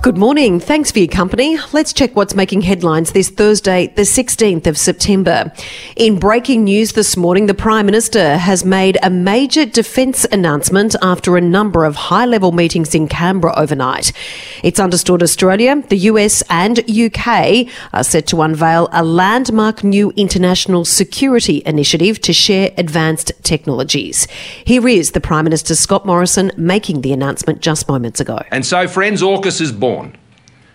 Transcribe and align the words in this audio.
Good 0.00 0.16
morning. 0.16 0.60
Thanks 0.60 0.92
for 0.92 1.00
your 1.00 1.08
company. 1.08 1.58
Let's 1.72 1.92
check 1.92 2.14
what's 2.14 2.36
making 2.36 2.60
headlines 2.60 3.10
this 3.10 3.30
Thursday, 3.30 3.88
the 3.88 4.02
16th 4.02 4.68
of 4.68 4.78
September. 4.78 5.52
In 5.96 6.20
breaking 6.20 6.62
news 6.64 6.92
this 6.92 7.16
morning, 7.16 7.46
the 7.46 7.52
Prime 7.52 7.84
Minister 7.84 8.36
has 8.36 8.64
made 8.64 8.96
a 9.02 9.10
major 9.10 9.66
defence 9.66 10.24
announcement 10.30 10.94
after 11.02 11.36
a 11.36 11.40
number 11.40 11.84
of 11.84 11.96
high 11.96 12.26
level 12.26 12.52
meetings 12.52 12.94
in 12.94 13.08
Canberra 13.08 13.52
overnight. 13.56 14.12
It's 14.62 14.78
understood 14.78 15.20
Australia, 15.20 15.82
the 15.88 15.98
US, 16.12 16.44
and 16.48 16.78
UK 16.88 17.66
are 17.92 18.04
set 18.04 18.28
to 18.28 18.40
unveil 18.42 18.88
a 18.92 19.02
landmark 19.02 19.82
new 19.82 20.12
international 20.12 20.84
security 20.84 21.60
initiative 21.66 22.20
to 22.20 22.32
share 22.32 22.70
advanced 22.78 23.32
technologies. 23.42 24.28
Here 24.64 24.86
is 24.86 25.10
the 25.10 25.20
Prime 25.20 25.42
Minister 25.42 25.74
Scott 25.74 26.06
Morrison 26.06 26.52
making 26.56 27.00
the 27.00 27.12
announcement 27.12 27.60
just 27.60 27.88
moments 27.88 28.20
ago. 28.20 28.38
And 28.52 28.64
so, 28.64 28.86
friends, 28.86 29.22
AUKUS 29.22 29.60
is 29.60 29.72
born 29.72 29.88
born 29.98 30.16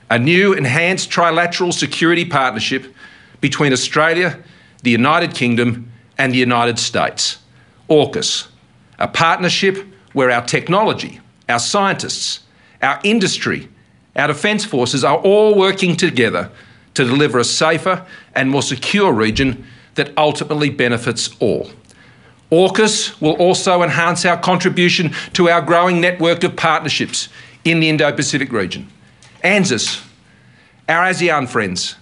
a 0.09 0.19
new 0.19 0.53
enhanced 0.53 1.09
trilateral 1.09 1.73
security 1.73 2.23
partnership 2.23 2.93
between 3.41 3.73
Australia, 3.73 4.37
the 4.83 4.91
United 4.91 5.33
Kingdom, 5.33 5.91
and 6.19 6.31
the 6.31 6.37
United 6.37 6.77
States. 6.77 7.39
AUKUS, 7.89 8.47
a 8.99 9.07
partnership 9.07 9.83
where 10.13 10.29
our 10.29 10.45
technology, 10.45 11.19
our 11.49 11.57
scientists, 11.57 12.41
our 12.83 12.99
industry, 13.03 13.67
our 14.15 14.27
defence 14.27 14.63
forces 14.63 15.03
are 15.03 15.17
all 15.17 15.55
working 15.55 15.95
together 15.95 16.51
to 16.93 17.03
deliver 17.03 17.39
a 17.39 17.43
safer 17.43 18.05
and 18.35 18.51
more 18.51 18.61
secure 18.61 19.11
region 19.11 19.65
that 19.95 20.11
ultimately 20.15 20.69
benefits 20.69 21.35
all. 21.39 21.71
AUKUS 22.51 23.19
will 23.19 23.33
also 23.37 23.81
enhance 23.81 24.25
our 24.25 24.37
contribution 24.37 25.11
to 25.33 25.49
our 25.49 25.61
growing 25.61 25.99
network 25.99 26.43
of 26.43 26.55
partnerships 26.55 27.29
in 27.65 27.79
the 27.79 27.89
Indo 27.89 28.11
Pacific 28.11 28.51
region. 28.51 28.87
ANZUS, 29.43 30.01
our 30.87 31.05
ASEAN 31.05 31.47
friends, 31.47 31.95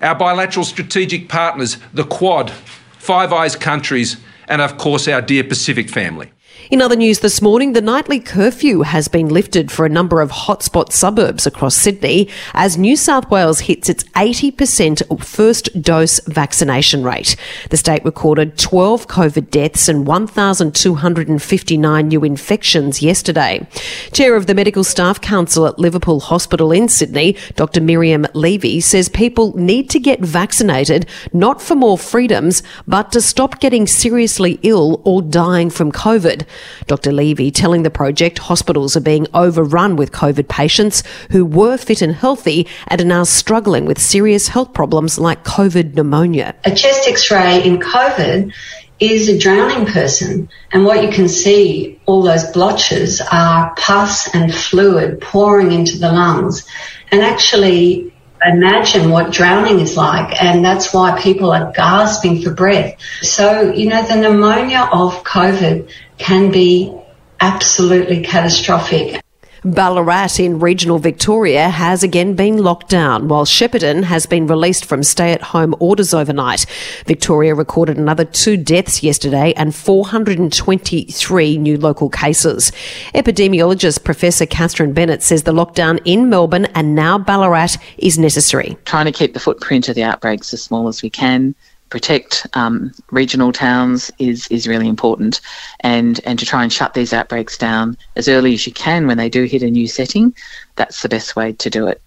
our 0.00 0.14
bilateral 0.14 0.64
strategic 0.64 1.28
partners, 1.28 1.78
the 1.94 2.04
Quad, 2.04 2.50
Five 2.98 3.32
Eyes 3.32 3.56
countries, 3.56 4.16
and 4.48 4.60
of 4.60 4.76
course 4.76 5.08
our 5.08 5.22
dear 5.22 5.44
Pacific 5.44 5.88
family. 5.88 6.30
In 6.70 6.80
other 6.80 6.96
news 6.96 7.20
this 7.20 7.42
morning, 7.42 7.72
the 7.72 7.80
nightly 7.80 8.20
curfew 8.20 8.82
has 8.82 9.08
been 9.08 9.28
lifted 9.28 9.70
for 9.70 9.84
a 9.84 9.90
number 9.90 10.20
of 10.20 10.30
hotspot 10.30 10.92
suburbs 10.92 11.46
across 11.46 11.74
Sydney 11.74 12.28
as 12.54 12.78
New 12.78 12.96
South 12.96 13.30
Wales 13.30 13.60
hits 13.60 13.88
its 13.88 14.04
80% 14.04 15.22
first 15.22 15.82
dose 15.82 16.20
vaccination 16.20 17.02
rate. 17.02 17.36
The 17.70 17.76
state 17.76 18.04
recorded 18.04 18.58
12 18.58 19.08
COVID 19.08 19.50
deaths 19.50 19.88
and 19.88 20.06
1,259 20.06 22.08
new 22.08 22.24
infections 22.24 23.02
yesterday. 23.02 23.66
Chair 24.12 24.36
of 24.36 24.46
the 24.46 24.54
Medical 24.54 24.84
Staff 24.84 25.20
Council 25.20 25.66
at 25.66 25.78
Liverpool 25.78 26.20
Hospital 26.20 26.72
in 26.72 26.88
Sydney, 26.88 27.36
Dr. 27.56 27.80
Miriam 27.80 28.26
Levy, 28.34 28.80
says 28.80 29.08
people 29.08 29.56
need 29.58 29.90
to 29.90 29.98
get 29.98 30.20
vaccinated 30.20 31.06
not 31.32 31.60
for 31.60 31.74
more 31.74 31.98
freedoms, 31.98 32.62
but 32.86 33.12
to 33.12 33.20
stop 33.20 33.60
getting 33.60 33.86
seriously 33.86 34.58
ill 34.62 35.02
or 35.04 35.20
dying 35.20 35.68
from 35.68 35.90
COVID. 35.90 36.46
Dr. 36.86 37.12
Levy 37.12 37.50
telling 37.50 37.82
the 37.82 37.90
project 37.90 38.38
hospitals 38.38 38.96
are 38.96 39.00
being 39.00 39.26
overrun 39.34 39.96
with 39.96 40.12
COVID 40.12 40.48
patients 40.48 41.02
who 41.30 41.44
were 41.44 41.76
fit 41.76 42.02
and 42.02 42.14
healthy 42.14 42.66
and 42.88 43.00
are 43.00 43.04
now 43.04 43.24
struggling 43.24 43.86
with 43.86 44.00
serious 44.00 44.48
health 44.48 44.72
problems 44.72 45.18
like 45.18 45.44
COVID 45.44 45.94
pneumonia. 45.94 46.54
A 46.64 46.74
chest 46.74 47.08
x 47.08 47.30
ray 47.30 47.62
in 47.64 47.78
COVID 47.78 48.52
is 49.00 49.28
a 49.28 49.36
drowning 49.36 49.86
person. 49.86 50.48
And 50.70 50.84
what 50.84 51.02
you 51.02 51.10
can 51.10 51.28
see, 51.28 52.00
all 52.06 52.22
those 52.22 52.44
blotches 52.52 53.20
are 53.20 53.74
pus 53.76 54.32
and 54.32 54.54
fluid 54.54 55.20
pouring 55.20 55.72
into 55.72 55.98
the 55.98 56.12
lungs. 56.12 56.64
And 57.10 57.20
actually, 57.22 58.14
imagine 58.44 59.10
what 59.10 59.32
drowning 59.32 59.80
is 59.80 59.96
like, 59.96 60.42
and 60.42 60.64
that's 60.64 60.92
why 60.92 61.20
people 61.20 61.52
are 61.52 61.72
gasping 61.72 62.42
for 62.42 62.52
breath. 62.52 62.98
So, 63.22 63.72
you 63.72 63.88
know, 63.88 64.02
the 64.06 64.16
pneumonia 64.16 64.88
of 64.92 65.24
COVID 65.24 65.90
can 66.18 66.50
be 66.50 66.94
absolutely 67.40 68.22
catastrophic. 68.22 69.22
Ballarat 69.64 70.40
in 70.40 70.58
regional 70.58 70.98
Victoria 70.98 71.68
has 71.68 72.02
again 72.02 72.34
been 72.34 72.58
locked 72.58 72.88
down, 72.88 73.28
while 73.28 73.44
Shepparton 73.44 74.02
has 74.02 74.26
been 74.26 74.48
released 74.48 74.84
from 74.84 75.04
stay 75.04 75.32
at 75.32 75.40
home 75.40 75.76
orders 75.78 76.12
overnight. 76.12 76.66
Victoria 77.06 77.54
recorded 77.54 77.96
another 77.96 78.24
two 78.24 78.56
deaths 78.56 79.04
yesterday 79.04 79.52
and 79.54 79.72
423 79.72 81.58
new 81.58 81.76
local 81.76 82.10
cases. 82.10 82.72
Epidemiologist 83.14 84.02
Professor 84.02 84.46
Catherine 84.46 84.94
Bennett 84.94 85.22
says 85.22 85.44
the 85.44 85.52
lockdown 85.52 86.00
in 86.04 86.28
Melbourne 86.28 86.66
and 86.74 86.96
now 86.96 87.16
Ballarat 87.16 87.76
is 87.98 88.18
necessary. 88.18 88.76
Trying 88.84 89.06
to 89.06 89.12
keep 89.12 89.32
the 89.32 89.40
footprint 89.40 89.88
of 89.88 89.94
the 89.94 90.02
outbreaks 90.02 90.52
as 90.52 90.60
small 90.60 90.88
as 90.88 91.04
we 91.04 91.10
can 91.10 91.54
protect 91.92 92.46
um, 92.54 92.90
regional 93.10 93.52
towns 93.52 94.10
is 94.18 94.48
is 94.48 94.66
really 94.66 94.88
important, 94.88 95.42
and 95.80 96.20
and 96.24 96.38
to 96.38 96.46
try 96.46 96.62
and 96.62 96.72
shut 96.72 96.94
these 96.94 97.12
outbreaks 97.12 97.58
down 97.58 97.98
as 98.16 98.28
early 98.28 98.54
as 98.54 98.66
you 98.66 98.72
can 98.72 99.06
when 99.06 99.18
they 99.18 99.28
do 99.28 99.44
hit 99.44 99.62
a 99.62 99.70
new 99.70 99.86
setting. 99.86 100.34
That's 100.76 101.02
the 101.02 101.10
best 101.10 101.36
way 101.36 101.52
to 101.52 101.68
do 101.68 101.86
it. 101.86 102.00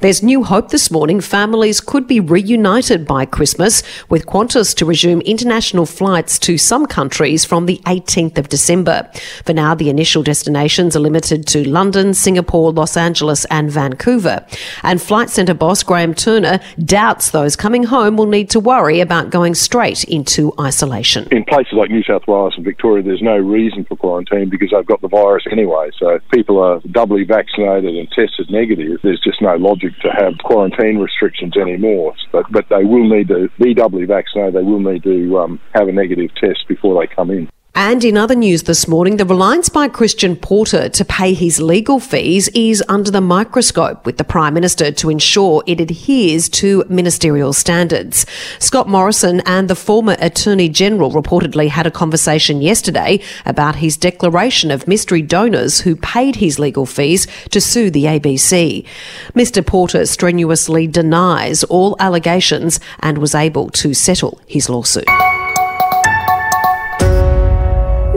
There's 0.00 0.22
new 0.22 0.44
hope 0.44 0.70
this 0.70 0.90
morning. 0.90 1.20
Families 1.20 1.80
could 1.80 2.06
be 2.06 2.20
reunited 2.20 3.06
by 3.06 3.24
Christmas, 3.24 3.82
with 4.10 4.26
Qantas 4.26 4.74
to 4.76 4.84
resume 4.84 5.20
international 5.22 5.86
flights 5.86 6.38
to 6.40 6.58
some 6.58 6.86
countries 6.86 7.44
from 7.44 7.66
the 7.66 7.78
18th 7.86 8.36
of 8.36 8.48
December. 8.48 9.10
For 9.44 9.52
now, 9.52 9.74
the 9.74 9.88
initial 9.88 10.22
destinations 10.22 10.94
are 10.96 11.00
limited 11.00 11.46
to 11.48 11.66
London, 11.68 12.12
Singapore, 12.12 12.72
Los 12.72 12.96
Angeles, 12.96 13.44
and 13.46 13.70
Vancouver. 13.70 14.44
And 14.82 15.00
Flight 15.00 15.30
Centre 15.30 15.54
boss 15.54 15.82
Graham 15.82 16.14
Turner 16.14 16.60
doubts 16.78 17.30
those 17.30 17.56
coming 17.56 17.84
home 17.84 18.16
will 18.16 18.26
need 18.26 18.50
to 18.50 18.60
worry 18.60 19.00
about 19.00 19.30
going 19.30 19.54
straight 19.54 20.04
into 20.04 20.52
isolation. 20.60 21.26
In 21.30 21.44
places 21.44 21.72
like 21.72 21.90
New 21.90 22.02
South 22.02 22.26
Wales 22.26 22.54
and 22.56 22.64
Victoria, 22.64 23.02
there's 23.02 23.22
no 23.22 23.36
reason 23.36 23.84
for 23.84 23.96
quarantine 23.96 24.50
because 24.50 24.70
they've 24.72 24.86
got 24.86 25.00
the 25.00 25.08
virus 25.08 25.44
anyway. 25.50 25.90
So 25.98 26.18
people 26.32 26.58
are 26.58 26.80
doubly 26.90 27.24
vaccinated 27.24 27.96
and 27.96 28.10
tested 28.10 28.50
negative, 28.50 29.00
there's 29.02 29.20
just 29.20 29.40
no 29.40 29.56
logic 29.56 29.75
to 29.80 30.08
have 30.12 30.34
quarantine 30.44 30.98
restrictions 30.98 31.56
anymore. 31.56 32.14
But 32.32 32.46
but 32.50 32.66
they 32.68 32.84
will 32.84 33.08
need 33.08 33.28
to 33.28 33.48
be 33.60 33.74
doubly 33.74 34.04
vaccinated. 34.04 34.54
They 34.54 34.62
will 34.62 34.80
need 34.80 35.02
to 35.04 35.38
um, 35.38 35.60
have 35.74 35.88
a 35.88 35.92
negative 35.92 36.30
test 36.34 36.66
before 36.68 37.00
they 37.00 37.12
come 37.14 37.30
in. 37.30 37.48
And 37.78 38.02
in 38.04 38.16
other 38.16 38.34
news 38.34 38.62
this 38.62 38.88
morning, 38.88 39.18
the 39.18 39.26
reliance 39.26 39.68
by 39.68 39.88
Christian 39.88 40.34
Porter 40.34 40.88
to 40.88 41.04
pay 41.04 41.34
his 41.34 41.60
legal 41.60 42.00
fees 42.00 42.48
is 42.54 42.82
under 42.88 43.10
the 43.10 43.20
microscope 43.20 44.06
with 44.06 44.16
the 44.16 44.24
Prime 44.24 44.54
Minister 44.54 44.90
to 44.92 45.10
ensure 45.10 45.62
it 45.66 45.78
adheres 45.78 46.48
to 46.48 46.86
ministerial 46.88 47.52
standards. 47.52 48.24
Scott 48.60 48.88
Morrison 48.88 49.42
and 49.44 49.68
the 49.68 49.76
former 49.76 50.16
Attorney 50.20 50.70
General 50.70 51.12
reportedly 51.12 51.68
had 51.68 51.86
a 51.86 51.90
conversation 51.90 52.62
yesterday 52.62 53.20
about 53.44 53.76
his 53.76 53.98
declaration 53.98 54.70
of 54.70 54.88
mystery 54.88 55.20
donors 55.20 55.82
who 55.82 55.96
paid 55.96 56.36
his 56.36 56.58
legal 56.58 56.86
fees 56.86 57.26
to 57.50 57.60
sue 57.60 57.90
the 57.90 58.04
ABC. 58.04 58.86
Mr. 59.34 59.64
Porter 59.64 60.06
strenuously 60.06 60.86
denies 60.86 61.62
all 61.64 61.94
allegations 62.00 62.80
and 63.00 63.18
was 63.18 63.34
able 63.34 63.68
to 63.68 63.92
settle 63.92 64.40
his 64.46 64.70
lawsuit. 64.70 65.06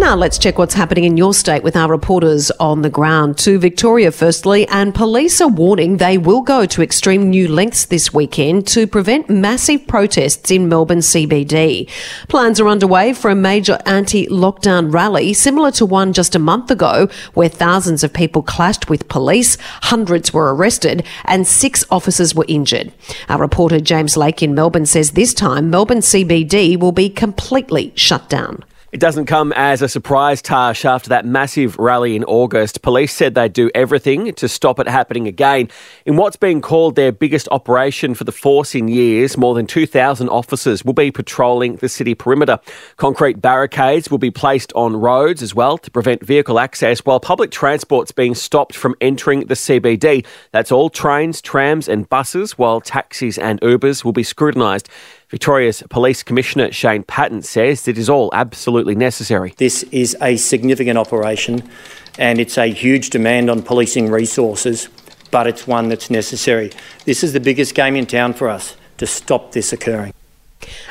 Now 0.10 0.16
let's 0.16 0.40
check 0.40 0.58
what's 0.58 0.74
happening 0.74 1.04
in 1.04 1.18
your 1.18 1.36
state 1.36 1.62
with 1.62 1.76
our 1.76 1.88
reporters 1.88 2.50
on 2.60 2.82
the 2.82 2.90
ground. 2.90 3.38
To 3.40 3.60
Victoria, 3.60 4.12
firstly, 4.12 4.68
and 4.70 4.96
police 4.96 5.40
are 5.40 5.48
warning 5.48 5.98
they 5.98 6.18
will 6.18 6.42
go 6.42 6.66
to 6.66 6.82
extreme 6.82 7.30
new 7.30 7.48
lengths 7.48 7.86
this 7.86 8.12
weekend 8.12 8.66
to 8.70 8.88
prevent 8.88 9.30
massive 9.30 9.86
protests 9.86 10.50
in 10.50 10.68
Melbourne 10.68 11.02
CBD. 11.02 11.88
Plans 12.28 12.60
are 12.60 12.68
underway 12.68 13.14
for 13.14 13.30
a 13.30 13.36
major 13.36 13.78
anti-lockdown 13.86 14.92
rally 14.92 15.32
similar 15.32 15.70
to 15.74 15.86
one 15.86 16.12
just 16.12 16.34
a 16.34 16.40
month 16.40 16.72
ago 16.72 17.08
where 17.36 17.48
thousands 17.48 18.04
of 18.04 18.12
people 18.12 18.42
clashed 18.42 18.90
with 18.90 19.10
police, 19.10 19.60
hundreds 19.84 20.34
were 20.34 20.56
arrested 20.56 21.06
and 21.26 21.46
six 21.46 21.86
officers 21.92 22.34
were 22.34 22.46
injured. 22.48 22.92
Our 23.30 23.42
reporter 23.42 23.80
James 23.80 24.18
Lake 24.18 24.42
in 24.42 24.56
Melbourne 24.56 24.88
says 24.88 25.12
this 25.12 25.36
time 25.36 25.70
Melbourne 25.70 26.00
CBD 26.00 26.80
will 26.80 26.94
be 26.94 27.12
completely 27.12 27.94
shut 27.96 28.28
down. 28.28 28.64
It 28.92 29.00
doesn't 29.00 29.26
come 29.26 29.54
as 29.56 29.84
a 29.84 29.88
surprise, 29.88 30.42
Tash, 30.42 30.84
after 30.84 31.10
that 31.10 31.24
massive 31.24 31.78
rally 31.78 32.16
in 32.16 32.24
August. 32.24 32.82
Police 32.82 33.14
said 33.14 33.36
they'd 33.36 33.54
do 33.54 33.70
everything 33.76 34.34
to 34.34 34.48
stop 34.48 34.80
it 34.80 34.88
happening 34.88 35.28
again. 35.28 35.70
In 36.08 36.16
what's 36.16 36.38
being 36.38 36.60
called 36.60 36.96
their 36.96 37.12
biggest 37.12 37.48
operation 37.52 38.16
for 38.16 38.24
the 38.24 38.32
force 38.32 38.74
in 38.74 38.88
years, 38.88 39.38
more 39.38 39.54
than 39.54 39.68
2,000 39.68 40.28
officers 40.30 40.84
will 40.84 40.94
be 40.94 41.12
patrolling 41.12 41.76
the 41.76 41.88
city 41.88 42.16
perimeter. 42.16 42.60
Concrete 42.98 43.40
barricades 43.40 44.10
will 44.10 44.18
be 44.18 44.32
placed 44.32 44.74
on 44.74 44.96
roads 44.96 45.44
as 45.44 45.54
well 45.54 45.78
to 45.78 45.92
prevent 45.92 46.26
vehicle 46.26 46.58
access, 46.58 47.06
while 47.06 47.20
public 47.20 47.52
transport's 47.52 48.12
being 48.12 48.34
stopped 48.34 48.76
from 48.76 48.96
entering 49.02 49.42
the 49.42 49.54
CBD. 49.54 50.26
That's 50.52 50.72
all 50.72 50.90
trains, 50.90 51.44
trams, 51.44 51.88
and 51.88 52.10
buses, 52.10 52.58
while 52.58 52.82
taxis 52.82 53.38
and 53.38 53.62
Ubers 53.62 54.04
will 54.04 54.14
be 54.14 54.24
scrutinised. 54.24 54.90
Victoria's 55.30 55.84
Police 55.92 56.24
Commissioner 56.24 56.72
Shane 56.72 57.04
Patton 57.04 57.44
says 57.44 57.88
it 57.88 58.00
is 58.00 58.10
all 58.10 58.32
absolutely 58.34 58.96
necessary. 58.96 59.54
This 59.58 59.84
is 59.92 60.18
a 60.22 60.38
significant 60.38 60.98
operation 60.98 61.70
and 62.18 62.40
it's 62.40 62.58
a 62.58 62.66
huge 62.66 63.12
demand 63.12 63.50
on 63.50 63.62
policing 63.62 64.10
resources, 64.10 64.90
but 65.30 65.46
it's 65.46 65.68
one 65.68 65.88
that's 65.88 66.10
necessary. 66.10 66.72
This 67.06 67.24
is 67.24 67.34
the 67.34 67.40
biggest 67.40 67.76
game 67.76 67.96
in 67.96 68.08
town 68.08 68.34
for 68.34 68.50
us 68.50 68.76
to 68.98 69.06
stop 69.06 69.52
this 69.52 69.72
occurring. 69.72 70.14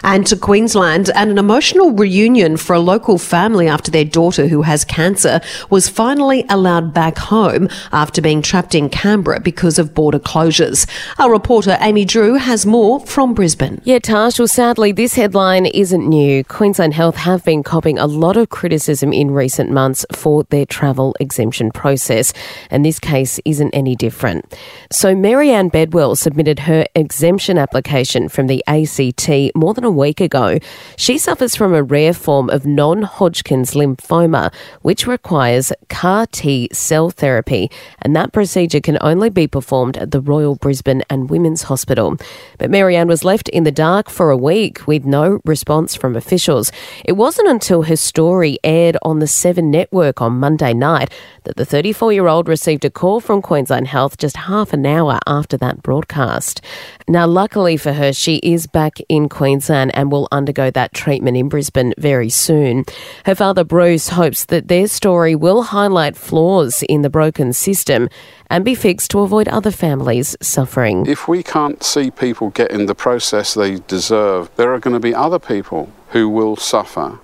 And 0.02 0.26
to 0.26 0.36
Queensland, 0.36 1.10
and 1.14 1.30
an 1.30 1.38
emotional 1.38 1.92
reunion 1.92 2.56
for 2.56 2.74
a 2.74 2.80
local 2.80 3.18
family 3.18 3.68
after 3.68 3.90
their 3.90 4.04
daughter, 4.04 4.46
who 4.46 4.62
has 4.62 4.84
cancer, 4.84 5.40
was 5.70 5.88
finally 5.88 6.44
allowed 6.48 6.94
back 6.94 7.18
home 7.18 7.68
after 7.92 8.22
being 8.22 8.42
trapped 8.42 8.74
in 8.74 8.88
Canberra 8.88 9.40
because 9.40 9.78
of 9.78 9.94
border 9.94 10.18
closures. 10.18 10.88
Our 11.18 11.30
reporter 11.30 11.76
Amy 11.80 12.04
Drew 12.04 12.34
has 12.34 12.64
more 12.64 13.00
from 13.00 13.34
Brisbane. 13.34 13.80
Yeah, 13.84 13.98
Tash, 13.98 14.38
well, 14.38 14.48
sadly, 14.48 14.92
this 14.92 15.14
headline 15.14 15.66
isn't 15.66 16.08
new. 16.08 16.44
Queensland 16.44 16.94
Health 16.94 17.16
have 17.16 17.44
been 17.44 17.62
copping 17.62 17.98
a 17.98 18.06
lot 18.06 18.36
of 18.36 18.48
criticism 18.48 19.12
in 19.12 19.30
recent 19.30 19.70
months 19.70 20.06
for 20.12 20.44
their 20.44 20.66
travel 20.66 21.14
exemption 21.20 21.70
process, 21.70 22.32
and 22.70 22.84
this 22.84 22.98
case 22.98 23.40
isn't 23.44 23.74
any 23.74 23.96
different. 23.96 24.56
So, 24.90 25.14
Marianne 25.14 25.68
Bedwell 25.68 26.16
submitted 26.16 26.60
her 26.60 26.86
exemption 26.94 27.58
application 27.58 28.28
from 28.28 28.46
the 28.46 28.64
ACT 28.66 29.28
more 29.58 29.74
than 29.74 29.84
a 29.84 29.90
week 29.90 30.20
ago. 30.20 30.58
She 30.96 31.18
suffers 31.18 31.54
from 31.56 31.74
a 31.74 31.82
rare 31.82 32.14
form 32.14 32.48
of 32.50 32.64
non 32.64 33.02
Hodgkin's 33.02 33.74
lymphoma, 33.74 34.52
which 34.82 35.06
requires 35.06 35.72
CAR 35.88 36.26
T 36.26 36.68
cell 36.72 37.10
therapy, 37.10 37.70
and 38.00 38.14
that 38.14 38.32
procedure 38.32 38.80
can 38.80 38.98
only 39.00 39.30
be 39.30 39.46
performed 39.46 39.96
at 39.96 40.12
the 40.12 40.20
Royal 40.20 40.54
Brisbane 40.54 41.02
and 41.10 41.28
Women's 41.28 41.64
Hospital. 41.64 42.16
But 42.58 42.70
Marianne 42.70 43.08
was 43.08 43.24
left 43.24 43.48
in 43.48 43.64
the 43.64 43.72
dark 43.72 44.08
for 44.08 44.30
a 44.30 44.36
week 44.36 44.86
with 44.86 45.04
no 45.04 45.40
response 45.44 45.94
from 45.94 46.16
officials. 46.16 46.70
It 47.04 47.12
wasn't 47.12 47.48
until 47.48 47.82
her 47.82 47.96
story 47.96 48.58
aired 48.62 48.96
on 49.02 49.18
the 49.18 49.26
Seven 49.26 49.70
Network 49.70 50.22
on 50.22 50.38
Monday 50.38 50.72
night 50.72 51.10
that 51.44 51.56
the 51.56 51.64
34 51.64 52.12
year 52.12 52.28
old 52.28 52.48
received 52.48 52.84
a 52.84 52.90
call 52.90 53.20
from 53.20 53.42
Queensland 53.42 53.88
Health 53.88 54.18
just 54.18 54.36
half 54.36 54.72
an 54.72 54.86
hour 54.86 55.18
after 55.26 55.56
that 55.56 55.82
broadcast. 55.82 56.60
Now, 57.08 57.26
luckily 57.26 57.76
for 57.76 57.94
her, 57.94 58.12
she 58.12 58.36
is 58.36 58.66
back 58.66 58.98
in 59.08 59.28
Queensland 59.28 59.47
and 59.94 60.12
will 60.12 60.28
undergo 60.30 60.70
that 60.70 60.92
treatment 60.92 61.36
in 61.36 61.48
Brisbane 61.48 61.94
very 61.98 62.28
soon. 62.28 62.84
Her 63.24 63.34
father, 63.34 63.64
Bruce, 63.64 64.10
hopes 64.10 64.44
that 64.46 64.68
their 64.68 64.86
story 64.88 65.34
will 65.34 65.62
highlight 65.62 66.16
flaws 66.16 66.82
in 66.88 67.02
the 67.02 67.10
broken 67.10 67.52
system 67.52 68.08
and 68.50 68.64
be 68.64 68.74
fixed 68.74 69.10
to 69.12 69.20
avoid 69.20 69.48
other 69.48 69.70
families 69.70 70.36
suffering. 70.40 71.06
If 71.06 71.28
we 71.28 71.42
can't 71.42 71.82
see 71.82 72.10
people 72.10 72.50
getting 72.50 72.86
the 72.86 72.94
process 72.94 73.54
they 73.54 73.76
deserve, 73.76 74.50
there 74.56 74.72
are 74.74 74.80
going 74.80 74.94
to 74.94 75.00
be 75.00 75.14
other 75.14 75.38
people 75.38 75.90
who 76.10 76.28
will 76.28 76.56
suffer 76.56 77.18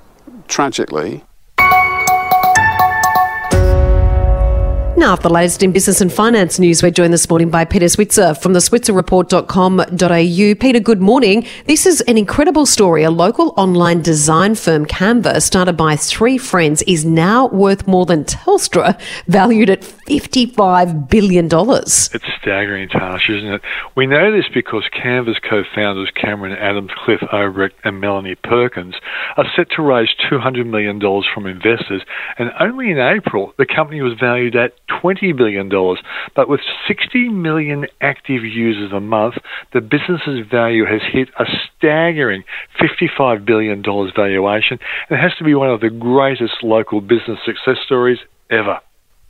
tragically 0.48 1.24
Now, 5.04 5.16
for 5.16 5.24
the 5.24 5.28
latest 5.28 5.62
in 5.62 5.70
business 5.70 6.00
and 6.00 6.10
finance 6.10 6.58
news, 6.58 6.82
we're 6.82 6.90
joined 6.90 7.12
this 7.12 7.28
morning 7.28 7.50
by 7.50 7.66
Peter 7.66 7.90
Switzer 7.90 8.32
from 8.32 8.54
the 8.54 8.58
switzerreport.com.au. 8.58 10.54
Peter, 10.54 10.80
good 10.80 11.02
morning. 11.02 11.46
This 11.66 11.84
is 11.84 12.00
an 12.00 12.16
incredible 12.16 12.64
story. 12.64 13.02
A 13.02 13.10
local 13.10 13.52
online 13.58 14.00
design 14.00 14.54
firm, 14.54 14.86
Canva, 14.86 15.42
started 15.42 15.74
by 15.76 15.94
three 15.94 16.38
friends, 16.38 16.80
is 16.84 17.04
now 17.04 17.48
worth 17.48 17.86
more 17.86 18.06
than 18.06 18.24
Telstra, 18.24 18.98
valued 19.26 19.68
at 19.68 19.82
$55 19.82 21.10
billion. 21.10 21.50
It's 21.52 22.24
staggering, 22.40 22.88
Tash, 22.88 23.28
isn't 23.28 23.52
it? 23.52 23.60
We 23.94 24.06
know 24.06 24.32
this 24.32 24.46
because 24.54 24.88
Canva's 24.90 25.38
co 25.38 25.64
founders, 25.74 26.10
Cameron 26.14 26.52
Adams, 26.52 26.92
Cliff 27.04 27.20
Obrecht, 27.30 27.72
and 27.84 28.00
Melanie 28.00 28.36
Perkins, 28.36 28.94
are 29.36 29.44
set 29.54 29.70
to 29.72 29.82
raise 29.82 30.08
$200 30.30 30.64
million 30.64 30.98
from 31.34 31.44
investors, 31.44 32.02
and 32.38 32.50
only 32.58 32.90
in 32.90 32.98
April, 32.98 33.52
the 33.58 33.66
company 33.66 34.00
was 34.00 34.14
valued 34.18 34.56
at 34.56 34.72
$20 35.02 35.36
billion. 35.36 35.68
But 36.34 36.48
with 36.48 36.60
60 36.88 37.28
million 37.28 37.86
active 38.00 38.44
users 38.44 38.92
a 38.92 39.00
month, 39.00 39.34
the 39.72 39.80
business's 39.80 40.46
value 40.50 40.84
has 40.84 41.00
hit 41.12 41.28
a 41.38 41.44
staggering 41.76 42.44
$55 42.80 43.44
billion 43.44 43.82
valuation 43.82 44.78
and 45.10 45.18
has 45.18 45.34
to 45.38 45.44
be 45.44 45.54
one 45.54 45.70
of 45.70 45.80
the 45.80 45.90
greatest 45.90 46.62
local 46.62 47.00
business 47.00 47.38
success 47.44 47.76
stories 47.84 48.18
ever. 48.50 48.80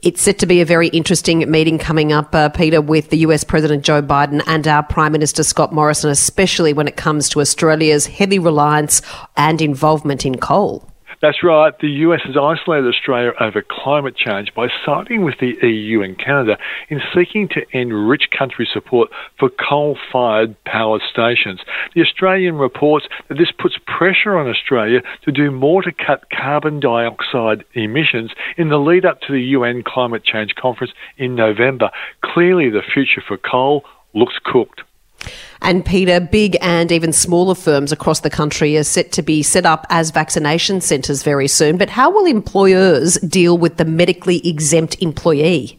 It's 0.05 0.21
set 0.21 0.39
to 0.41 0.47
be 0.47 0.61
a 0.61 0.67
very 0.67 0.89
interesting 0.89 1.51
meeting 1.51 1.79
coming 1.79 2.13
up, 2.13 2.35
uh, 2.35 2.51
Peter, 2.51 2.83
with 2.83 3.09
the 3.09 3.17
US 3.19 3.43
President 3.43 3.85
Joe 3.85 4.03
Biden 4.03 4.43
and 4.47 4.69
our 4.69 4.83
Prime 4.83 5.13
Minister 5.13 5.43
Scott 5.43 5.73
Morrison, 5.73 6.11
especially 6.11 6.75
when 6.75 6.87
it 6.87 6.97
comes 6.97 7.31
to 7.31 7.41
Australia's 7.41 8.05
heavy 8.05 8.39
reliance 8.39 9.01
and 9.35 9.63
involvement 9.63 10.27
in 10.27 10.37
coal. 10.37 10.87
That's 11.25 11.43
right. 11.43 11.73
The 11.81 11.89
US 11.89 12.21
has 12.25 12.37
isolated 12.37 12.87
Australia 12.87 13.33
over 13.41 13.65
climate 13.67 14.15
change 14.15 14.53
by 14.55 14.69
siding 14.85 15.25
with 15.25 15.37
the 15.41 15.55
EU 15.67 16.03
and 16.03 16.19
Canada 16.19 16.59
in 16.91 17.01
seeking 17.15 17.49
to 17.49 17.65
end 17.73 18.11
rich 18.11 18.25
country 18.39 18.69
support 18.71 19.09
for 19.39 19.49
coal 19.49 19.97
fired 20.13 20.55
power 20.65 21.01
stations. 21.11 21.61
The 21.95 22.03
Australian 22.03 22.57
reports 22.57 23.07
that 23.31 23.39
this 23.39 23.51
puts 23.59 23.77
pressure 23.87 24.37
on 24.37 24.51
Australia 24.51 25.01
to 25.25 25.33
do 25.33 25.51
more 25.51 25.81
to 25.81 25.93
cut 25.93 26.29
carbon 26.29 26.79
dioxide 26.79 27.65
emissions 27.73 28.33
in 28.59 28.69
the 28.69 28.77
lead 28.77 29.07
up 29.07 29.23
to 29.23 29.33
the 29.33 29.41
UN 29.57 29.83
Climate 29.83 30.25
Change 30.25 30.55
Conference 30.57 30.93
in 31.17 31.35
November. 31.35 31.89
Clearly, 32.23 32.69
the 32.69 32.83
future 32.83 33.23
for 33.27 33.39
coal 33.39 33.83
looks 34.13 34.35
cooked. 34.45 34.83
And 35.63 35.85
Peter, 35.85 36.21
big 36.21 36.57
and 36.61 36.93
even 36.93 37.13
smaller 37.13 37.55
firms 37.55 37.93
across 37.93 38.21
the 38.21 38.31
country 38.31 38.77
are 38.77 38.85
set 38.85 39.13
to 39.13 39.23
be 39.23 39.43
set 39.43 39.65
up 39.65 39.87
as 39.89 40.11
vaccination 40.11 40.81
centres 40.81 41.23
very 41.23 41.49
soon. 41.49 41.79
But 41.79 41.91
how 41.91 42.11
will 42.11 42.27
employers 42.27 43.15
deal 43.15 43.57
with 43.57 43.77
the 43.77 43.85
medically 43.85 44.47
exempt 44.47 44.97
employee? 45.01 45.79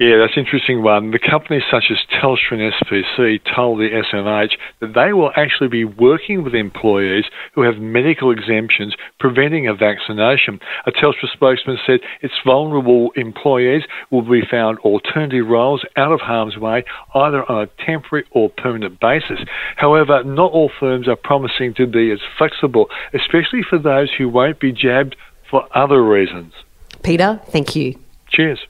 Yeah, 0.00 0.16
that's 0.16 0.34
an 0.34 0.44
interesting 0.44 0.82
one. 0.82 1.10
The 1.10 1.18
companies 1.18 1.64
such 1.70 1.90
as 1.90 1.98
Telstra 2.10 2.52
and 2.52 2.72
SPC 2.72 3.38
told 3.54 3.80
the 3.80 4.02
SMH 4.10 4.52
that 4.80 4.94
they 4.94 5.12
will 5.12 5.30
actually 5.36 5.68
be 5.68 5.84
working 5.84 6.42
with 6.42 6.54
employees 6.54 7.26
who 7.54 7.60
have 7.64 7.76
medical 7.76 8.30
exemptions 8.30 8.96
preventing 9.18 9.68
a 9.68 9.74
vaccination. 9.74 10.58
A 10.86 10.90
Telstra 10.90 11.30
spokesman 11.30 11.76
said 11.86 12.00
its 12.22 12.32
vulnerable 12.46 13.10
employees 13.14 13.82
will 14.10 14.22
be 14.22 14.40
found 14.50 14.78
alternative 14.78 15.46
roles 15.46 15.84
out 15.98 16.12
of 16.12 16.20
harm's 16.20 16.56
way, 16.56 16.82
either 17.14 17.44
on 17.52 17.64
a 17.64 17.84
temporary 17.84 18.24
or 18.30 18.48
permanent 18.48 19.00
basis. 19.00 19.40
However, 19.76 20.24
not 20.24 20.50
all 20.50 20.70
firms 20.80 21.08
are 21.08 21.16
promising 21.16 21.74
to 21.74 21.86
be 21.86 22.10
as 22.10 22.20
flexible, 22.38 22.88
especially 23.12 23.60
for 23.68 23.78
those 23.78 24.08
who 24.16 24.30
won't 24.30 24.60
be 24.60 24.72
jabbed 24.72 25.14
for 25.50 25.68
other 25.76 26.02
reasons. 26.02 26.54
Peter, 27.02 27.38
thank 27.50 27.76
you. 27.76 27.98
Cheers. 28.30 28.60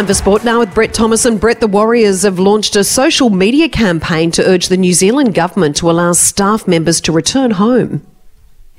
Time 0.00 0.06
for 0.06 0.14
sport 0.14 0.44
now 0.44 0.60
with 0.60 0.72
Brett 0.72 0.94
Thomas 0.94 1.26
and 1.26 1.38
Brett. 1.38 1.60
The 1.60 1.66
Warriors 1.66 2.22
have 2.22 2.38
launched 2.38 2.74
a 2.74 2.84
social 2.84 3.28
media 3.28 3.68
campaign 3.68 4.30
to 4.30 4.48
urge 4.48 4.68
the 4.68 4.78
New 4.78 4.94
Zealand 4.94 5.34
government 5.34 5.76
to 5.76 5.90
allow 5.90 6.12
staff 6.12 6.66
members 6.66 7.02
to 7.02 7.12
return 7.12 7.50
home. 7.50 8.09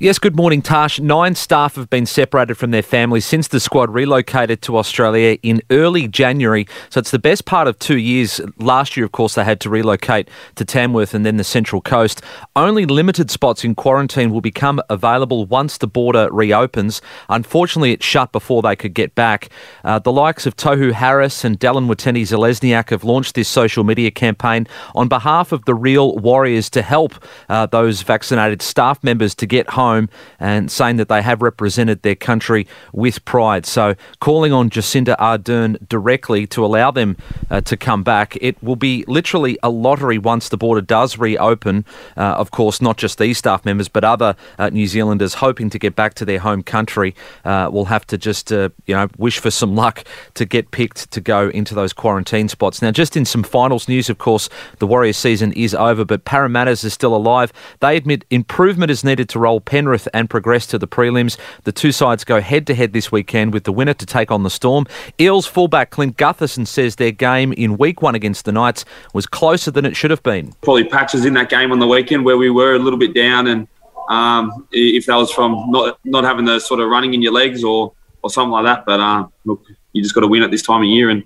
Yes, 0.02 0.18
good 0.18 0.34
morning, 0.34 0.62
Tash. 0.62 0.98
Nine 0.98 1.36
staff 1.36 1.76
have 1.76 1.88
been 1.88 2.06
separated 2.06 2.56
from 2.56 2.72
their 2.72 2.82
families 2.82 3.24
since 3.24 3.46
the 3.46 3.60
squad 3.60 3.94
relocated 3.94 4.60
to 4.62 4.76
Australia 4.76 5.38
in 5.44 5.62
early 5.70 6.08
January. 6.08 6.66
So 6.90 6.98
it's 6.98 7.12
the 7.12 7.20
best 7.20 7.44
part 7.44 7.68
of 7.68 7.78
two 7.78 7.98
years. 7.98 8.40
Last 8.58 8.96
year, 8.96 9.06
of 9.06 9.12
course, 9.12 9.36
they 9.36 9.44
had 9.44 9.60
to 9.60 9.70
relocate 9.70 10.28
to 10.56 10.64
Tamworth 10.64 11.14
and 11.14 11.24
then 11.24 11.36
the 11.36 11.44
Central 11.44 11.80
Coast. 11.80 12.20
Only 12.56 12.84
limited 12.84 13.30
spots 13.30 13.62
in 13.62 13.76
quarantine 13.76 14.32
will 14.32 14.40
become 14.40 14.80
available 14.90 15.46
once 15.46 15.78
the 15.78 15.86
border 15.86 16.28
reopens. 16.32 17.00
Unfortunately, 17.28 17.92
it 17.92 18.02
shut 18.02 18.32
before 18.32 18.60
they 18.60 18.74
could 18.74 18.94
get 18.94 19.14
back. 19.14 19.50
Uh, 19.84 20.00
the 20.00 20.10
likes 20.10 20.46
of 20.46 20.56
Tohu 20.56 20.90
Harris 20.90 21.44
and 21.44 21.60
Dallin 21.60 21.86
Watene 21.86 22.22
Zelezniak 22.22 22.90
have 22.90 23.04
launched 23.04 23.36
this 23.36 23.48
social 23.48 23.84
media 23.84 24.10
campaign 24.10 24.66
on 24.96 25.06
behalf 25.06 25.52
of 25.52 25.64
the 25.64 25.76
real 25.76 26.16
Warriors 26.16 26.68
to 26.70 26.82
help 26.82 27.24
uh, 27.48 27.66
those 27.66 28.02
vaccinated 28.02 28.62
staff 28.62 28.98
members 29.04 29.36
to 29.36 29.46
get 29.46 29.70
home 29.70 29.91
home 29.92 30.08
and 30.38 30.70
saying 30.70 30.96
that 30.96 31.08
they 31.08 31.22
have 31.22 31.42
represented 31.42 32.02
their 32.02 32.14
country 32.14 32.66
with 32.92 33.24
pride. 33.24 33.66
So, 33.66 33.94
calling 34.20 34.52
on 34.52 34.70
Jacinda 34.70 35.16
Ardern 35.18 35.76
directly 35.88 36.46
to 36.48 36.64
allow 36.64 36.90
them 36.90 37.16
uh, 37.50 37.60
to 37.62 37.76
come 37.76 38.02
back. 38.02 38.36
It 38.40 38.62
will 38.62 38.76
be 38.76 39.04
literally 39.06 39.58
a 39.62 39.70
lottery 39.70 40.18
once 40.18 40.48
the 40.48 40.56
border 40.56 40.80
does 40.80 41.18
reopen. 41.18 41.84
Uh, 42.16 42.20
of 42.42 42.50
course, 42.50 42.80
not 42.80 42.96
just 42.96 43.18
these 43.18 43.38
staff 43.38 43.64
members, 43.64 43.88
but 43.88 44.04
other 44.04 44.36
uh, 44.58 44.70
New 44.70 44.86
Zealanders 44.86 45.34
hoping 45.34 45.70
to 45.70 45.78
get 45.78 45.94
back 45.94 46.14
to 46.14 46.24
their 46.24 46.38
home 46.38 46.62
country 46.62 47.14
uh, 47.44 47.68
will 47.72 47.86
have 47.86 48.06
to 48.06 48.18
just, 48.18 48.52
uh, 48.52 48.70
you 48.86 48.94
know, 48.94 49.08
wish 49.18 49.38
for 49.38 49.50
some 49.50 49.74
luck 49.74 50.04
to 50.34 50.44
get 50.44 50.70
picked 50.70 51.10
to 51.10 51.20
go 51.20 51.48
into 51.50 51.74
those 51.74 51.92
quarantine 51.92 52.48
spots. 52.48 52.82
Now, 52.82 52.90
just 52.90 53.16
in 53.16 53.24
some 53.24 53.42
finals 53.42 53.88
news, 53.88 54.08
of 54.08 54.18
course, 54.18 54.48
the 54.78 54.86
Warriors 54.86 55.16
season 55.16 55.52
is 55.52 55.74
over, 55.74 56.04
but 56.04 56.24
Parramatta's 56.24 56.84
is 56.84 56.92
still 56.92 57.14
alive. 57.14 57.52
They 57.80 57.96
admit 57.96 58.24
improvement 58.30 58.90
is 58.90 59.04
needed 59.04 59.28
to 59.30 59.38
roll 59.38 59.60
Penrith 59.82 60.06
and 60.14 60.30
progress 60.30 60.64
to 60.68 60.78
the 60.78 60.86
prelims. 60.86 61.36
The 61.64 61.72
two 61.72 61.90
sides 61.90 62.22
go 62.22 62.40
head 62.40 62.68
to 62.68 62.74
head 62.74 62.92
this 62.92 63.10
weekend 63.10 63.52
with 63.52 63.64
the 63.64 63.72
winner 63.72 63.94
to 63.94 64.06
take 64.06 64.30
on 64.30 64.44
the 64.44 64.50
Storm. 64.50 64.86
Eels 65.18 65.44
fullback 65.44 65.90
Clint 65.90 66.16
Gutherson 66.16 66.68
says 66.68 66.96
their 66.96 67.10
game 67.10 67.52
in 67.54 67.76
week 67.78 68.00
one 68.00 68.14
against 68.14 68.44
the 68.44 68.52
Knights 68.52 68.84
was 69.12 69.26
closer 69.26 69.72
than 69.72 69.84
it 69.84 69.96
should 69.96 70.12
have 70.12 70.22
been. 70.22 70.52
Probably 70.62 70.84
patches 70.84 71.24
in 71.24 71.34
that 71.34 71.50
game 71.50 71.72
on 71.72 71.80
the 71.80 71.88
weekend 71.88 72.24
where 72.24 72.36
we 72.36 72.48
were 72.48 72.74
a 72.74 72.78
little 72.78 72.98
bit 72.98 73.12
down, 73.12 73.48
and 73.48 73.66
um, 74.08 74.68
if 74.70 75.06
that 75.06 75.16
was 75.16 75.32
from 75.32 75.68
not 75.72 75.98
not 76.04 76.22
having 76.22 76.44
the 76.44 76.60
sort 76.60 76.78
of 76.78 76.88
running 76.88 77.12
in 77.14 77.22
your 77.22 77.32
legs 77.32 77.64
or 77.64 77.92
or 78.22 78.30
something 78.30 78.52
like 78.52 78.64
that. 78.64 78.86
But 78.86 79.00
uh, 79.00 79.26
look, 79.44 79.64
you 79.92 80.00
just 80.00 80.14
got 80.14 80.20
to 80.20 80.28
win 80.28 80.44
at 80.44 80.52
this 80.52 80.62
time 80.62 80.82
of 80.82 80.86
year, 80.86 81.10
and 81.10 81.24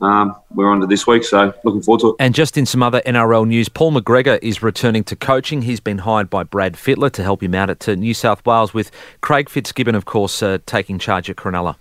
um, 0.00 0.34
we're 0.50 0.68
on 0.68 0.80
to 0.80 0.86
this 0.86 1.06
week, 1.06 1.24
so 1.24 1.54
looking 1.64 1.82
forward 1.82 2.00
to 2.00 2.08
it. 2.10 2.16
And 2.18 2.34
just 2.34 2.58
in 2.58 2.66
some 2.66 2.82
other 2.82 3.00
NRL 3.02 3.46
news, 3.46 3.68
Paul 3.68 3.92
McGregor 3.92 4.38
is 4.42 4.62
returning 4.62 5.04
to 5.04 5.16
coaching. 5.16 5.62
He's 5.62 5.80
been 5.80 5.98
hired 5.98 6.28
by 6.28 6.42
Brad 6.42 6.74
Fittler 6.74 7.10
to 7.12 7.22
help 7.22 7.42
him 7.42 7.54
out 7.54 7.70
at 7.70 7.88
uh, 7.88 7.94
New 7.94 8.12
South 8.12 8.44
Wales, 8.44 8.74
with 8.74 8.90
Craig 9.20 9.48
Fitzgibbon, 9.48 9.94
of 9.94 10.04
course, 10.04 10.42
uh, 10.42 10.58
taking 10.66 10.98
charge 10.98 11.30
at 11.30 11.36
Cronulla. 11.36 11.76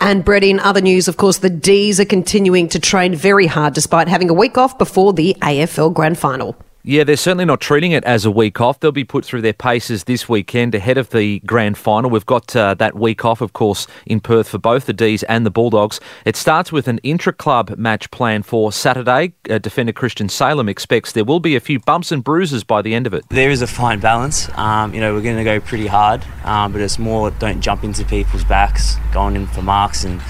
And 0.00 0.24
Brett, 0.24 0.42
in 0.42 0.58
other 0.60 0.80
news, 0.80 1.08
of 1.08 1.16
course, 1.16 1.38
the 1.38 1.50
D's 1.50 2.00
are 2.00 2.04
continuing 2.04 2.68
to 2.68 2.80
train 2.80 3.14
very 3.14 3.46
hard 3.46 3.74
despite 3.74 4.08
having 4.08 4.28
a 4.28 4.34
week 4.34 4.58
off 4.58 4.76
before 4.76 5.12
the 5.12 5.36
AFL 5.40 5.94
Grand 5.94 6.18
Final. 6.18 6.56
Yeah, 6.84 7.04
they're 7.04 7.16
certainly 7.16 7.44
not 7.44 7.60
treating 7.60 7.92
it 7.92 8.02
as 8.02 8.24
a 8.24 8.30
week 8.30 8.60
off. 8.60 8.80
They'll 8.80 8.90
be 8.90 9.04
put 9.04 9.24
through 9.24 9.42
their 9.42 9.52
paces 9.52 10.04
this 10.04 10.28
weekend 10.28 10.74
ahead 10.74 10.98
of 10.98 11.10
the 11.10 11.38
grand 11.40 11.78
final. 11.78 12.10
We've 12.10 12.26
got 12.26 12.56
uh, 12.56 12.74
that 12.74 12.96
week 12.96 13.24
off, 13.24 13.40
of 13.40 13.52
course, 13.52 13.86
in 14.04 14.18
Perth 14.18 14.48
for 14.48 14.58
both 14.58 14.86
the 14.86 14.92
D's 14.92 15.22
and 15.24 15.46
the 15.46 15.50
Bulldogs. 15.50 16.00
It 16.24 16.34
starts 16.34 16.72
with 16.72 16.88
an 16.88 16.98
intra 17.04 17.32
club 17.32 17.76
match 17.78 18.10
plan 18.10 18.42
for 18.42 18.72
Saturday. 18.72 19.32
Uh, 19.48 19.58
defender 19.58 19.92
Christian 19.92 20.28
Salem 20.28 20.68
expects 20.68 21.12
there 21.12 21.24
will 21.24 21.38
be 21.38 21.54
a 21.54 21.60
few 21.60 21.78
bumps 21.78 22.10
and 22.10 22.24
bruises 22.24 22.64
by 22.64 22.82
the 22.82 22.94
end 22.94 23.06
of 23.06 23.14
it. 23.14 23.28
There 23.28 23.50
is 23.50 23.62
a 23.62 23.68
fine 23.68 24.00
balance. 24.00 24.48
Um, 24.58 24.92
you 24.92 25.00
know, 25.00 25.14
we're 25.14 25.22
going 25.22 25.36
to 25.36 25.44
go 25.44 25.60
pretty 25.60 25.86
hard, 25.86 26.24
um, 26.44 26.72
but 26.72 26.80
it's 26.80 26.98
more 26.98 27.30
don't 27.30 27.60
jump 27.60 27.84
into 27.84 28.04
people's 28.04 28.44
backs, 28.44 28.96
going 29.12 29.36
in 29.36 29.46
for 29.46 29.62
marks 29.62 30.02
and 30.02 30.20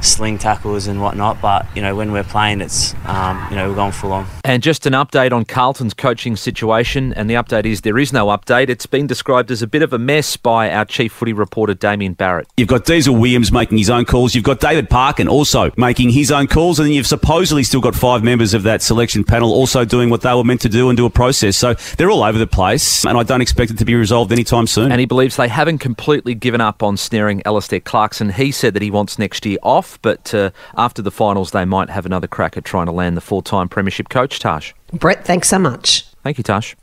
sling 0.00 0.38
tackles 0.38 0.86
and 0.86 1.00
whatnot. 1.00 1.40
But 1.40 1.66
you 1.74 1.82
know, 1.82 1.94
when 1.94 2.12
we're 2.12 2.24
playing, 2.24 2.60
it's 2.60 2.94
um, 3.06 3.44
you 3.50 3.56
know 3.56 3.68
we're 3.68 3.74
going 3.74 3.92
full 3.92 4.12
on. 4.12 4.26
And 4.44 4.62
just 4.62 4.86
an 4.86 4.92
update 4.92 5.32
on 5.32 5.44
Carlton's 5.44 5.94
coaching 5.94 6.36
situation. 6.36 7.12
And 7.14 7.28
the 7.28 7.34
update 7.34 7.66
is 7.66 7.82
there 7.82 7.98
is 7.98 8.12
no 8.12 8.26
update. 8.26 8.68
It's 8.68 8.86
been 8.86 9.06
described 9.06 9.50
as 9.50 9.62
a 9.62 9.66
bit 9.66 9.82
of 9.82 9.92
a 9.92 9.98
mess 9.98 10.36
by 10.36 10.70
our 10.70 10.84
chief 10.84 11.12
footy 11.12 11.32
reporter 11.32 11.74
Damien 11.74 12.14
Barrett. 12.14 12.48
You've 12.56 12.68
got 12.68 12.84
Diesel 12.84 13.14
Williams 13.14 13.52
making 13.52 13.78
his 13.78 13.90
own 13.90 14.04
calls. 14.04 14.34
You've 14.34 14.44
got 14.44 14.60
David 14.60 14.90
Parkin 14.90 15.28
also 15.28 15.70
making 15.76 16.10
his 16.10 16.30
own 16.30 16.46
calls, 16.46 16.78
and 16.78 16.86
then 16.86 16.94
you've 16.94 17.06
supposedly 17.06 17.62
still 17.62 17.80
got 17.80 17.94
five 17.94 18.22
members 18.22 18.54
of 18.54 18.62
that 18.64 18.82
selection 18.82 19.24
panel 19.24 19.52
also 19.52 19.84
doing 19.84 20.10
what 20.10 20.22
they 20.22 20.34
were 20.34 20.44
meant 20.44 20.60
to 20.62 20.68
do 20.68 20.88
and 20.88 20.96
do 20.96 21.06
a 21.06 21.10
process. 21.10 21.56
So 21.56 21.74
they're 21.96 22.10
all 22.10 22.22
over 22.22 22.38
the 22.38 22.46
place, 22.46 23.04
and 23.04 23.16
I 23.16 23.22
don't 23.22 23.40
expect 23.40 23.70
it 23.70 23.78
to 23.78 23.84
be 23.84 23.94
resolved 23.94 24.32
anytime 24.32 24.66
soon. 24.66 24.90
And 24.90 25.00
he 25.00 25.06
believes 25.06 25.36
they 25.36 25.48
haven't 25.48 25.78
completely 25.78 26.34
given 26.34 26.60
up 26.60 26.82
on 26.82 26.96
snaring 26.96 27.42
Alastair 27.44 27.80
Clarkson. 27.80 28.30
He 28.30 28.50
said 28.50 28.74
that 28.74 28.82
he 28.82 28.90
wants 28.90 29.18
next 29.18 29.46
year 29.46 29.58
off, 29.62 29.87
but 29.96 30.34
uh, 30.34 30.50
after 30.76 31.00
the 31.00 31.10
finals, 31.10 31.52
they 31.52 31.64
might 31.64 31.88
have 31.88 32.04
another 32.04 32.26
crack 32.26 32.56
at 32.56 32.64
trying 32.64 32.86
to 32.86 32.92
land 32.92 33.16
the 33.16 33.22
full 33.22 33.42
time 33.42 33.68
Premiership 33.68 34.08
coach, 34.08 34.38
Tash. 34.38 34.74
Brett, 34.92 35.24
thanks 35.24 35.48
so 35.48 35.58
much. 35.58 36.04
Thank 36.22 36.38
you, 36.38 36.44
Tash. 36.44 36.76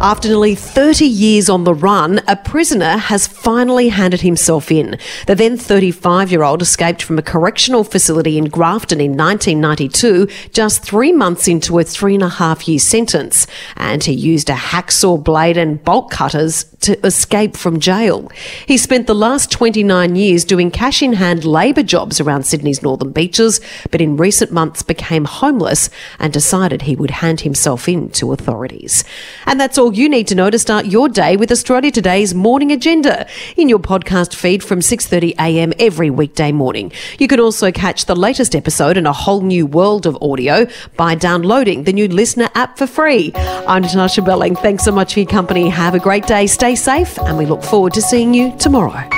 After 0.00 0.28
nearly 0.28 0.54
30 0.54 1.06
years 1.06 1.48
on 1.48 1.64
the 1.64 1.72
run, 1.72 2.20
a 2.28 2.36
prisoner 2.36 2.98
has 2.98 3.26
finally 3.26 3.88
handed 3.88 4.20
himself 4.20 4.70
in. 4.70 4.98
The 5.26 5.34
then 5.34 5.56
35 5.56 6.30
year 6.30 6.42
old 6.42 6.60
escaped 6.60 7.02
from 7.02 7.18
a 7.18 7.22
correctional 7.22 7.82
facility 7.82 8.36
in 8.36 8.44
Grafton 8.44 9.00
in 9.00 9.16
1992, 9.16 10.28
just 10.52 10.82
three 10.82 11.12
months 11.12 11.48
into 11.48 11.78
a 11.78 11.84
three 11.84 12.14
and 12.14 12.22
a 12.22 12.28
half 12.28 12.68
year 12.68 12.78
sentence. 12.78 13.46
And 13.74 14.04
he 14.04 14.12
used 14.12 14.50
a 14.50 14.54
hacksaw 14.54 15.24
blade 15.24 15.56
and 15.56 15.82
bolt 15.82 16.10
cutters 16.10 16.64
to 16.80 17.04
escape 17.04 17.56
from 17.56 17.80
jail. 17.80 18.30
He 18.66 18.76
spent 18.76 19.06
the 19.06 19.14
last 19.14 19.50
29 19.50 20.14
years 20.14 20.44
doing 20.44 20.70
cash 20.70 21.02
in 21.02 21.14
hand 21.14 21.44
labour 21.44 21.82
jobs 21.82 22.20
around 22.20 22.44
Sydney's 22.44 22.82
northern 22.82 23.12
beaches, 23.12 23.60
but 23.90 24.02
in 24.02 24.18
recent 24.18 24.52
months 24.52 24.82
became 24.82 25.24
homeless 25.24 25.88
and 26.18 26.32
decided 26.32 26.82
he 26.82 26.94
would 26.94 27.10
hand 27.10 27.40
himself 27.40 27.88
in 27.88 28.10
to 28.10 28.32
authorities. 28.32 29.02
And 29.46 29.58
that's 29.58 29.78
all 29.78 29.85
you 29.92 30.08
need 30.08 30.26
to 30.28 30.34
know 30.34 30.50
to 30.50 30.58
start 30.58 30.86
your 30.86 31.08
day 31.08 31.36
with 31.36 31.50
Australia 31.50 31.90
Today's 31.90 32.34
morning 32.34 32.72
agenda 32.72 33.26
in 33.56 33.68
your 33.68 33.78
podcast 33.78 34.34
feed 34.34 34.62
from 34.62 34.80
6:30 34.80 35.34
a.m. 35.38 35.72
every 35.78 36.10
weekday 36.10 36.52
morning. 36.52 36.92
You 37.18 37.28
can 37.28 37.40
also 37.40 37.70
catch 37.70 38.06
the 38.06 38.16
latest 38.16 38.54
episode 38.54 38.96
in 38.96 39.06
a 39.06 39.12
whole 39.12 39.42
new 39.42 39.66
world 39.66 40.06
of 40.06 40.16
audio 40.22 40.66
by 40.96 41.14
downloading 41.14 41.84
the 41.84 41.92
new 41.92 42.08
Listener 42.08 42.48
app 42.54 42.78
for 42.78 42.86
free. 42.86 43.32
I'm 43.34 43.82
Natasha 43.82 44.22
Belling. 44.22 44.56
Thanks 44.56 44.84
so 44.84 44.92
much 44.92 45.14
for 45.14 45.20
your 45.20 45.28
company. 45.28 45.68
Have 45.68 45.94
a 45.94 46.00
great 46.00 46.26
day. 46.26 46.46
Stay 46.46 46.74
safe 46.74 47.18
and 47.18 47.36
we 47.36 47.46
look 47.46 47.62
forward 47.62 47.92
to 47.94 48.02
seeing 48.02 48.34
you 48.34 48.56
tomorrow. 48.56 49.08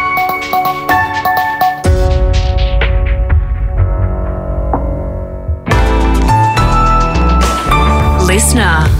Listener. 8.26 8.97